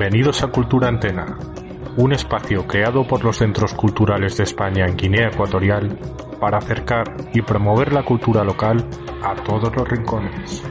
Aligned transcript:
Bienvenidos 0.00 0.42
a 0.42 0.46
Cultura 0.46 0.88
Antena, 0.88 1.38
un 1.98 2.14
espacio 2.14 2.66
creado 2.66 3.06
por 3.06 3.22
los 3.22 3.36
centros 3.36 3.74
culturales 3.74 4.34
de 4.38 4.44
España 4.44 4.86
en 4.86 4.96
Guinea 4.96 5.28
Ecuatorial 5.28 5.94
para 6.40 6.56
acercar 6.56 7.28
y 7.34 7.42
promover 7.42 7.92
la 7.92 8.02
cultura 8.02 8.42
local 8.42 8.82
a 9.22 9.34
todos 9.34 9.76
los 9.76 9.86
rincones. 9.86 10.62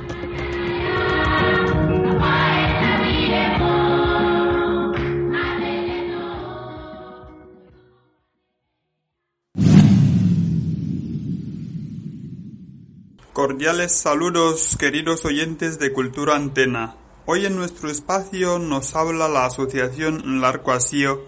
Cordiales 13.32 13.96
saludos 13.96 14.76
queridos 14.76 15.24
oyentes 15.24 15.78
de 15.78 15.94
Cultura 15.94 16.36
Antena. 16.36 16.99
Hoy 17.32 17.46
en 17.46 17.56
nuestro 17.56 17.92
espacio 17.92 18.58
nos 18.58 18.96
habla 18.96 19.28
la 19.28 19.46
asociación 19.46 20.42
Larcoasío. 20.42 21.20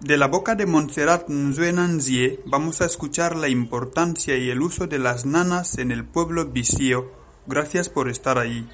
De 0.00 0.18
la 0.18 0.26
boca 0.26 0.56
de 0.56 0.66
Montserrat 0.66 1.28
Nzuenanzie 1.28 2.40
vamos 2.44 2.82
a 2.82 2.86
escuchar 2.86 3.36
la 3.36 3.48
importancia 3.48 4.36
y 4.36 4.50
el 4.50 4.60
uso 4.60 4.88
de 4.88 4.98
las 4.98 5.26
nanas 5.26 5.78
en 5.78 5.92
el 5.92 6.04
pueblo 6.04 6.46
bisío. 6.46 7.04
Gracias 7.46 7.88
por 7.88 8.08
estar 8.08 8.36
ahí. 8.36 8.66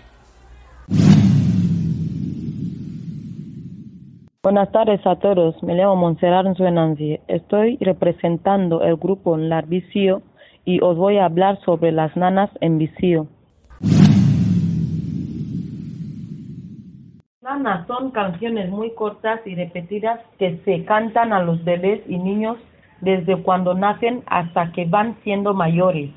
Buenas 4.42 4.72
tardes 4.72 5.06
a 5.06 5.16
todos, 5.16 5.62
me 5.62 5.74
llamo 5.74 5.96
Montserrat 5.96 6.46
Nzuenanzie. 6.46 7.20
Estoy 7.28 7.76
representando 7.82 8.80
el 8.80 8.96
grupo 8.96 9.36
Larbisio 9.36 10.22
y 10.64 10.80
os 10.80 10.96
voy 10.96 11.18
a 11.18 11.26
hablar 11.26 11.60
sobre 11.62 11.92
las 11.92 12.16
nanas 12.16 12.48
en 12.62 12.78
Bisío. 12.78 13.26
Son 17.86 18.10
canciones 18.10 18.70
muy 18.70 18.94
cortas 18.94 19.40
y 19.44 19.54
repetidas 19.54 20.18
que 20.38 20.60
se 20.64 20.82
cantan 20.86 21.34
a 21.34 21.42
los 21.42 21.62
bebés 21.62 22.00
y 22.08 22.16
niños 22.16 22.56
desde 23.02 23.36
cuando 23.42 23.74
nacen 23.74 24.22
hasta 24.26 24.72
que 24.72 24.86
van 24.86 25.16
siendo 25.24 25.52
mayores. 25.52 26.10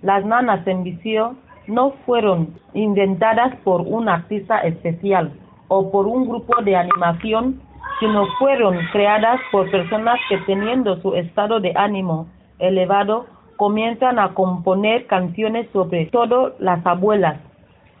Las 0.00 0.24
nanas 0.24 0.66
en 0.66 0.82
Bisío 0.82 1.36
no 1.66 1.90
fueron 2.06 2.54
inventadas 2.72 3.54
por 3.64 3.82
un 3.82 4.08
artista 4.08 4.60
especial 4.60 5.30
o 5.68 5.90
por 5.90 6.06
un 6.06 6.26
grupo 6.26 6.62
de 6.62 6.74
animación, 6.74 7.60
sino 8.00 8.26
fueron 8.38 8.78
creadas 8.92 9.38
por 9.52 9.70
personas 9.70 10.18
que 10.30 10.38
teniendo 10.46 11.00
su 11.02 11.14
estado 11.16 11.60
de 11.60 11.72
ánimo 11.76 12.28
elevado 12.58 13.26
comienzan 13.56 14.18
a 14.18 14.32
componer 14.32 15.06
canciones 15.06 15.68
sobre 15.74 16.06
todo 16.06 16.54
las 16.60 16.84
abuelas, 16.86 17.40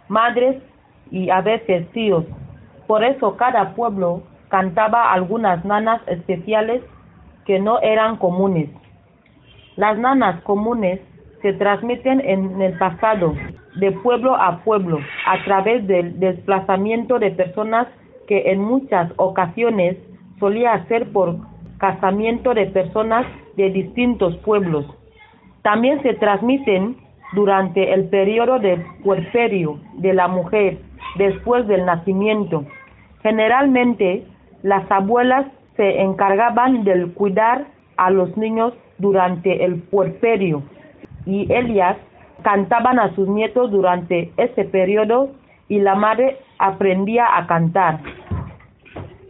madres 0.08 0.62
y 1.10 1.28
a 1.28 1.42
veces 1.42 1.86
tíos. 1.92 2.24
Por 2.86 3.04
eso 3.04 3.36
cada 3.36 3.74
pueblo 3.74 4.22
cantaba 4.48 5.12
algunas 5.12 5.64
nanas 5.64 6.00
especiales 6.06 6.82
que 7.44 7.58
no 7.58 7.80
eran 7.80 8.16
comunes. 8.16 8.70
Las 9.76 9.98
nanas 9.98 10.40
comunes 10.42 11.00
se 11.42 11.52
transmiten 11.54 12.20
en 12.20 12.60
el 12.62 12.78
pasado 12.78 13.34
de 13.76 13.92
pueblo 13.92 14.34
a 14.34 14.58
pueblo 14.64 14.98
a 15.26 15.44
través 15.44 15.86
del 15.86 16.18
desplazamiento 16.18 17.18
de 17.18 17.30
personas 17.30 17.86
que 18.26 18.50
en 18.50 18.60
muchas 18.60 19.12
ocasiones 19.16 19.96
solía 20.40 20.84
ser 20.86 21.12
por 21.12 21.36
casamiento 21.78 22.54
de 22.54 22.66
personas 22.66 23.26
de 23.56 23.70
distintos 23.70 24.36
pueblos. 24.38 24.86
También 25.62 26.02
se 26.02 26.14
transmiten 26.14 26.96
durante 27.34 27.92
el 27.92 28.08
periodo 28.08 28.58
de 28.58 28.84
puerperio 29.04 29.78
de 29.94 30.14
la 30.14 30.28
mujer 30.28 30.78
después 31.16 31.66
del 31.66 31.84
nacimiento. 31.84 32.64
Generalmente, 33.22 34.24
las 34.62 34.90
abuelas 34.90 35.46
se 35.76 36.00
encargaban 36.00 36.84
del 36.84 37.12
cuidar 37.12 37.66
a 37.96 38.10
los 38.10 38.36
niños 38.36 38.72
durante 38.98 39.64
el 39.64 39.76
puerperio 39.82 40.62
y 41.24 41.52
ellas 41.52 41.96
cantaban 42.42 42.98
a 42.98 43.14
sus 43.14 43.28
nietos 43.28 43.70
durante 43.70 44.32
ese 44.36 44.64
periodo 44.64 45.30
y 45.68 45.80
la 45.80 45.94
madre 45.94 46.38
aprendía 46.58 47.36
a 47.36 47.46
cantar. 47.46 48.00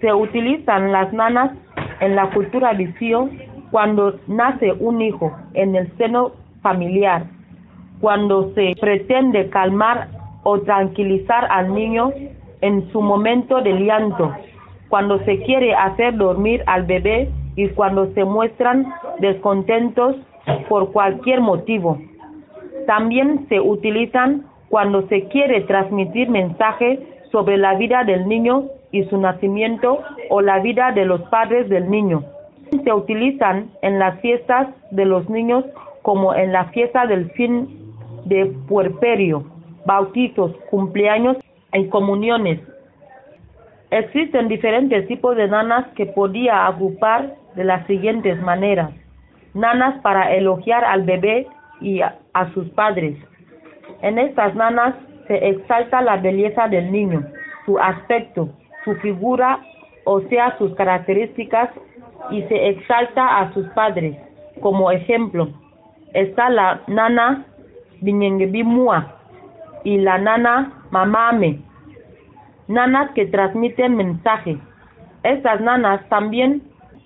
Se 0.01 0.13
utilizan 0.13 0.93
las 0.93 1.13
nanas 1.13 1.53
en 2.01 2.15
la 2.15 2.31
cultura 2.31 2.73
visio 2.75 3.31
cuando 3.71 4.19
nace 4.27 4.73
un 4.73 5.01
hijo 5.01 5.37
en 5.55 5.75
el 5.75 5.91
seno 5.97 6.33
familiar, 6.63 7.25
cuando 8.01 8.53
se 8.55 8.75
pretende 8.81 9.49
calmar 9.49 10.09
o 10.43 10.61
tranquilizar 10.61 11.47
al 11.51 11.73
niño 11.75 12.13
en 12.67 12.91
su 12.91 13.01
momento 13.01 13.61
de 13.63 13.73
llanto, 13.73 14.33
cuando 14.89 15.19
se 15.21 15.41
quiere 15.43 15.75
hacer 15.75 16.17
dormir 16.17 16.63
al 16.67 16.83
bebé 16.83 17.31
y 17.55 17.69
cuando 17.69 18.13
se 18.13 18.25
muestran 18.25 18.93
descontentos 19.21 20.17
por 20.69 20.93
cualquier 20.93 21.41
motivo. 21.41 21.99
También 22.87 23.47
se 23.49 23.61
utilizan 23.61 24.45
cuando 24.69 25.07
se 25.09 25.25
quiere 25.29 25.61
transmitir 25.63 26.29
mensajes 26.29 26.99
sobre 27.31 27.57
la 27.57 27.75
vida 27.75 28.05
del 28.05 28.29
niño 28.29 28.65
y 28.91 29.05
su 29.05 29.17
nacimiento 29.17 30.01
o 30.31 30.41
la 30.41 30.59
vida 30.59 30.93
de 30.93 31.05
los 31.05 31.21
padres 31.23 31.69
del 31.69 31.89
niño. 31.89 32.25
Se 32.85 32.93
utilizan 32.93 33.71
en 33.83 33.99
las 33.99 34.21
fiestas 34.21 34.69
de 34.91 35.05
los 35.05 35.29
niños 35.31 35.65
como 36.03 36.35
en 36.35 36.53
la 36.53 36.67
fiesta 36.67 37.07
del 37.07 37.31
fin 37.31 37.69
de 38.25 38.47
puerperio, 38.69 39.45
bautizos, 39.85 40.53
cumpleaños 40.71 41.37
y 41.73 41.89
comuniones. 41.89 42.61
Existen 43.91 44.49
diferentes 44.49 45.07
tipos 45.07 45.37
de 45.37 45.49
nanas 45.49 45.87
que 45.95 46.07
podía 46.07 46.67
agrupar 46.67 47.35
de 47.55 47.65
las 47.65 47.87
siguientes 47.87 48.41
maneras. 48.43 48.91
Nanas 49.55 50.01
para 50.03 50.35
elogiar 50.35 50.85
al 50.85 51.03
bebé 51.03 51.47
y 51.81 52.01
a, 52.01 52.19
a 52.35 52.53
sus 52.53 52.69
padres. 52.71 53.17
En 54.03 54.19
estas 54.19 54.55
nanas 54.55 54.95
se 55.27 55.49
exalta 55.49 56.03
la 56.03 56.17
belleza 56.17 56.69
del 56.69 56.91
niño, 56.91 57.25
su 57.65 57.79
aspecto, 57.79 58.49
su 58.85 58.95
figura, 58.97 59.61
o 60.05 60.21
sea, 60.23 60.57
sus 60.59 60.75
características, 60.75 61.71
y 62.31 62.43
se 62.43 62.69
exalta 62.69 63.39
a 63.39 63.53
sus 63.53 63.67
padres. 63.69 64.17
Como 64.61 64.91
ejemplo, 64.91 65.49
está 66.13 66.51
la 66.51 66.81
nana 66.87 67.47
Biñengebimua 68.01 69.16
y 69.87 69.99
la 69.99 70.19
nana 70.19 70.73
Mamame, 70.91 71.61
nanas 72.67 73.13
que 73.13 73.27
transmiten 73.27 73.95
mensajes. 73.95 74.59
Estas 75.23 75.61
nanas 75.61 76.01
también 76.09 76.61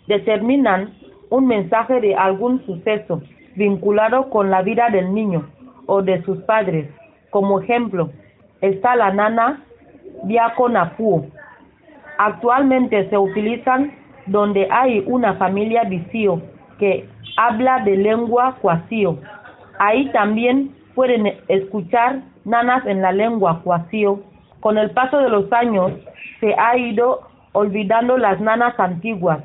determinan 0.07 0.95
un 1.29 1.47
mensaje 1.47 2.01
de 2.01 2.15
algún 2.15 2.65
suceso 2.65 3.21
vinculado 3.55 4.31
con 4.31 4.51
la 4.51 4.63
vida 4.63 4.89
del 4.89 5.13
niño 5.13 5.47
o 5.85 6.01
de 6.01 6.23
sus 6.23 6.39
padres. 6.45 6.89
Como 7.29 7.61
ejemplo, 7.61 8.09
está 8.63 8.97
la 8.97 9.13
nana 9.13 9.63
Diaconapu. 10.25 11.29
Actualmente 12.17 13.11
se 13.11 13.19
utilizan 13.19 13.93
donde 14.25 14.69
hay 14.71 15.05
una 15.07 15.35
familia 15.35 15.85
visío 15.85 16.41
que 16.79 17.07
habla 17.37 17.81
de 17.85 17.99
lengua 17.99 18.57
cuasío. 18.63 19.19
Ahí 19.79 20.11
también 20.13 20.80
pueden 21.01 21.33
escuchar 21.49 22.21
nanas 22.45 22.85
en 22.85 23.01
la 23.01 23.11
lengua 23.11 23.63
cuasío. 23.65 24.21
Con 24.61 24.77
el 24.77 24.91
paso 24.91 25.17
de 25.17 25.31
los 25.31 25.51
años 25.51 25.93
se 26.41 26.55
ha 26.59 26.77
ido 26.77 27.23
olvidando 27.53 28.19
las 28.19 28.39
nanas 28.39 28.79
antiguas. 28.79 29.39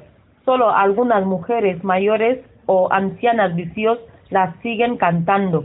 Solo 0.43 0.69
algunas 0.69 1.25
mujeres 1.25 1.81
mayores 1.81 2.39
o 2.65 2.91
ancianas 2.91 3.55
vicios 3.55 3.99
las 4.31 4.53
siguen 4.63 4.97
cantando. 4.97 5.63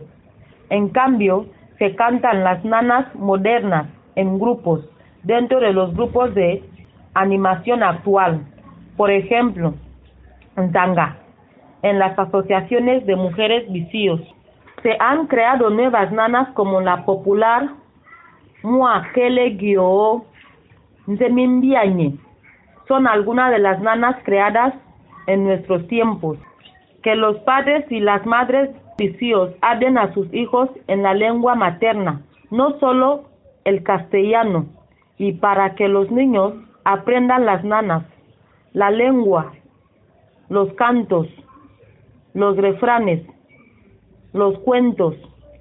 En 0.69 0.91
cambio, 0.91 1.47
se 1.81 1.97
cantan 1.97 2.45
las 2.45 2.65
nanas 2.65 3.13
modernas 3.17 3.89
en 4.15 4.39
grupos, 4.39 4.89
dentro 5.25 5.59
de 5.59 5.73
los 5.73 5.93
grupos 5.93 6.33
de 6.37 6.63
animación 7.15 7.83
actual. 7.83 8.47
Por 8.97 9.11
ejemplo, 9.11 9.75
en 10.57 10.71
tanga, 10.71 11.17
en 11.83 11.99
las 11.99 12.17
asociaciones 12.17 13.05
de 13.07 13.17
mujeres 13.17 13.69
vicios, 13.73 14.21
Se 14.83 14.97
han 14.99 15.27
creado 15.27 15.71
nuevas 15.71 16.11
nanas 16.11 16.49
como 16.55 16.81
la 16.81 17.05
popular 17.05 17.71
Muakele 18.63 19.57
Gyo 19.57 20.25
Nzemimbiañe. 21.07 22.17
Son 22.89 23.07
algunas 23.07 23.51
de 23.51 23.59
las 23.59 23.81
nanas 23.81 24.17
creadas 24.25 24.75
en 25.27 25.45
nuestros 25.45 25.87
tiempos. 25.89 26.39
Que 27.03 27.15
los 27.15 27.39
padres 27.41 27.85
y 27.91 28.01
las 28.01 28.25
madres 28.27 28.71
vicios 28.99 29.51
hablen 29.61 29.99
a 29.99 30.13
sus 30.15 30.33
hijos 30.33 30.69
en 30.87 31.03
la 31.03 31.15
lengua 31.15 31.55
materna, 31.55 32.23
no 32.51 32.79
solo 32.79 33.25
el 33.65 33.83
castellano, 33.83 34.67
y 35.19 35.33
para 35.33 35.75
que 35.75 35.89
los 35.89 36.11
niños 36.11 36.55
aprendan 36.85 37.47
las 37.47 37.65
nanas, 37.65 38.05
la 38.73 38.91
lengua, 38.91 39.53
los 40.49 40.73
cantos, 40.75 41.27
los 42.35 42.57
refranes, 42.57 43.23
los 44.33 44.59
cuentos, 44.61 45.15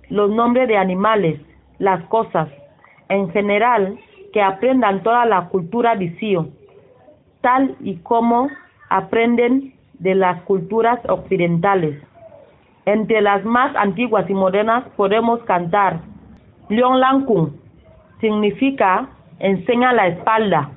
los 0.10 0.30
nombres 0.30 0.68
de 0.68 0.78
animales, 0.78 1.40
las 1.78 2.04
cosas, 2.06 2.50
en 3.10 3.32
general, 3.32 3.98
que 4.34 4.42
aprendan 4.42 5.02
toda 5.04 5.26
la 5.26 5.50
cultura 5.50 5.96
vicio, 5.96 6.50
tal 7.42 7.76
y 7.80 7.98
como 7.98 8.50
aprenden 8.90 9.74
de 9.94 10.16
las 10.16 10.42
culturas 10.44 11.00
occidentales. 11.08 12.02
Entre 12.86 13.22
las 13.22 13.44
más 13.46 13.76
antiguas 13.76 14.30
y 14.30 14.34
modernas 14.34 14.84
podemos 14.96 15.42
cantar 15.44 16.00
Leon 16.70 17.00
Lankun, 17.00 17.60
significa 18.20 19.10
enseña 19.40 19.94
la 19.94 20.08
espalda. 20.08 20.70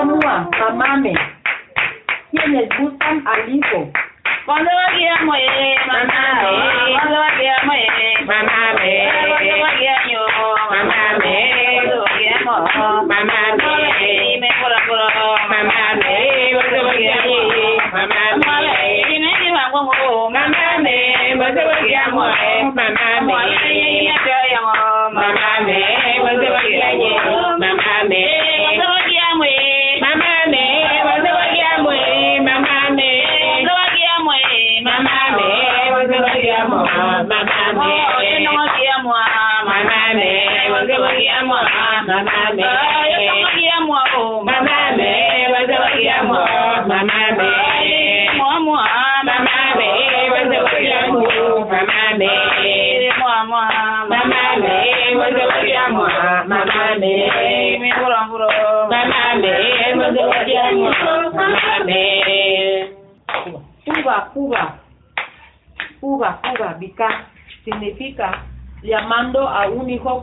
Bonzebogia 0.00 0.48
Mua, 0.56 0.72
mamame. 0.72 1.12
¿Quiénes 2.30 2.68
buscan 2.78 3.22
al 3.26 3.54
hijo? 3.54 3.92
Cuando 4.46 4.70
vaqueamos, 4.70 5.36
eh, 5.36 5.76
mamame. 5.86 6.92
Cuando 6.96 7.20
vaqueamos, 7.20 7.76
eh, 7.76 8.14
mamame. 8.24 8.94
Cuando 9.28 9.54
vaqueamos, 9.60 10.56
mamame. 10.70 11.36
Cuando 11.74 12.02
vaqueamos, 12.02 12.60
mamame. 13.06 14.38
Me 14.40 14.48
pura, 14.60 14.78
pura, 14.86 15.06
mamame. 15.48 16.16
Cuando 16.54 16.84
vaqueamos, 16.86 17.44
mamame. 17.92 19.04
Dime 19.06 19.30
que 19.38 19.50
vamos, 19.52 19.96
mamame. 20.32 20.96
Cuando 21.36 21.60
vaqueamos, 21.66 22.30
mamame. 22.74 23.32
Mamame. 25.12 25.80
Cuando 26.20 26.46
vaqueamos, 26.52 27.58
mamame. 27.58 28.49
Mamame. 40.80 42.64
Cuando 43.10 43.34
vaqueamos, 43.42 44.04
mamame. 44.44 44.44
Mamame. 44.44 45.12
Cuando 45.50 45.76
vaqueamos, 45.78 46.48
mamame. 46.86 47.50
Mamá, 48.38 48.84
mamame. 49.24 49.90
Cuando 50.30 50.62
vaqueamos, 50.62 51.28
mamame. 51.68 52.32
Mamame. 54.08 54.74
Cuando 55.14 55.46
vaqueamos, 55.46 56.12
mamame. 56.46 57.12
Me 57.80 57.90
puro, 57.94 58.16
puro. 58.28 58.48
Mamame. 58.88 59.52
Cuando 59.96 60.28
vaqueamos, 60.28 60.96
mamame. 61.34 62.02
Fuga, 63.84 64.16
fuga. 64.32 64.74
Fuga, 66.00 66.38
fuga, 66.42 66.74
bica. 66.78 67.08
Significa 67.64 68.42
llamando 68.82 69.46
a 69.46 69.68
un 69.68 69.90
hijo 69.90 70.22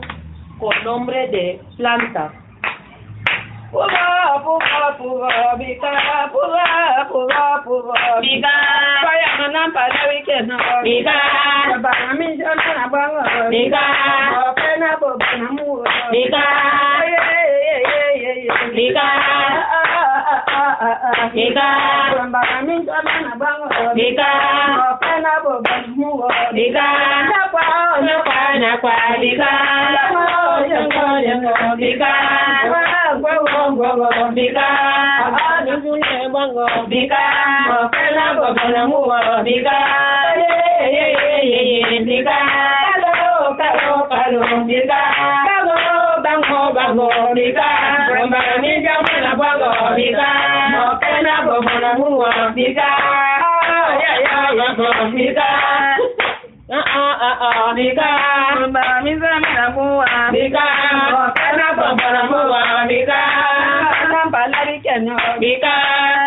con 0.58 0.84
nombre 0.84 1.28
de 1.28 1.60
planta. 1.76 2.32
Fuga, 3.70 4.38
kwa 28.80 28.92
bikanda 29.20 30.08
Bika, 55.18 55.44
Bica. 56.68 58.10
Bica. 59.00 59.32
Bica. 60.36 60.64
Pena 61.32 61.66
bo 61.72 61.86
bana 61.96 62.20
mu. 62.28 62.44
Bica. 62.92 63.16
Yeah, 63.16 64.04
yeah, 64.04 64.44
yeah, 64.44 64.84
yeah, 64.84 65.00
yeah. 65.00 65.40
Bica. 65.40 65.74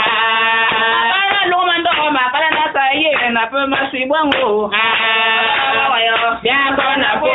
na-apụ 3.41 3.57
mmasị 3.67 3.99
gbanwee 4.05 4.43
ụha 4.53 4.83
bịa 6.43 6.59
ka 6.77 6.83
ọ 6.91 6.95
na-apụ 7.01 7.27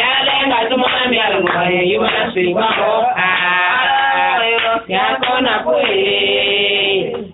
ya 0.00 0.08
lee 0.26 0.42
ka 0.50 0.56
azụmahịa 0.62 1.26
lụrụ 1.32 1.62
iwe 1.92 2.06
na-asị 2.14 2.42
gbanwee 2.52 2.88
ụha 3.00 3.28
bịa 4.88 5.04
ka 5.22 5.28
ọ 5.36 5.40
na-apụ 5.46 5.72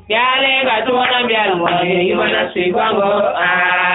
bịa 0.09 0.25
lee 0.43 0.61
ka 0.67 0.73
azụmahịa 0.79 1.43
lụrụ 1.51 1.69
iwe 2.11 2.25
na-asị 2.33 2.63
gbanwee 2.73 3.15
ụha 3.29 3.86